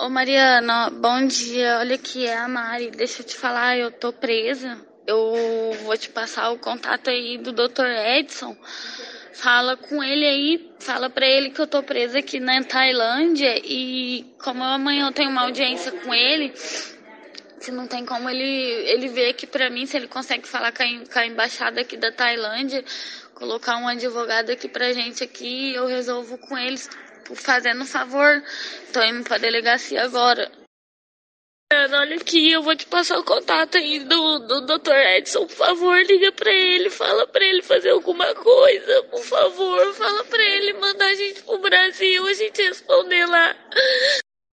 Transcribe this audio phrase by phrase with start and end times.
[0.00, 1.78] Ô Mariana, bom dia.
[1.80, 2.92] Olha aqui, é a Mari.
[2.92, 4.78] Deixa eu te falar, eu tô presa.
[5.04, 7.84] Eu vou te passar o contato aí do Dr.
[8.16, 8.56] Edson.
[9.32, 14.24] Fala com ele aí, fala pra ele que eu tô presa aqui na Tailândia e
[14.40, 19.30] como amanhã eu tenho uma audiência com ele, se não tem como ele, ele ver
[19.30, 22.84] aqui pra mim, se ele consegue falar com a, com a embaixada aqui da Tailândia,
[23.34, 26.88] colocar um advogado aqui pra gente aqui, eu resolvo com eles
[27.34, 28.42] fazendo favor.
[28.92, 30.50] Tô indo pra delegacia agora.
[31.70, 34.94] Olha aqui, eu vou te passar o contato aí do, do Dr.
[35.18, 35.46] Edson.
[35.46, 39.02] Por favor, liga pra ele, fala pra ele fazer alguma coisa.
[39.04, 43.54] Por favor, fala pra ele mandar a gente pro Brasil, a gente responder lá.